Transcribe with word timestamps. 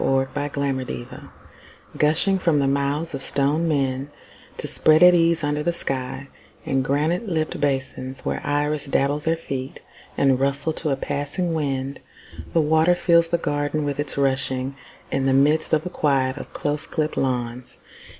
In 0.03 0.07
a 0.07 0.49
Garden 0.49 1.29
Gushing 1.95 2.39
from 2.39 2.57
the 2.57 2.65
mouths 2.65 3.13
of 3.13 3.21
stone 3.21 3.67
men 3.67 4.09
To 4.57 4.65
spread 4.65 5.03
at 5.03 5.13
ease 5.13 5.43
under 5.43 5.61
the 5.61 5.71
sky 5.73 6.27
In 6.65 6.81
granite 6.81 7.29
lipped 7.29 7.61
basins, 7.61 8.25
Where 8.25 8.41
iris 8.43 8.87
dabble 8.87 9.19
their 9.19 9.37
feet 9.37 9.83
And 10.17 10.39
rustle 10.39 10.73
to 10.73 10.89
a 10.89 10.95
passing 10.95 11.53
wind, 11.53 11.99
The 12.51 12.61
water 12.61 12.95
fills 12.95 13.27
the 13.27 13.37
garden 13.37 13.85
with 13.85 13.99
its 13.99 14.17
rushing, 14.17 14.75
In 15.11 15.27
the 15.27 15.33
midst 15.33 15.71
of 15.71 15.83
the 15.83 15.91
quiet 15.91 16.37
of 16.37 16.51
close 16.51 16.87
clipped 16.87 17.15
lawns. 17.15 17.77